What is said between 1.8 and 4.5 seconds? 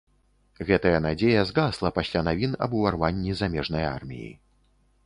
пасля навін аб уварванні замежнай арміі.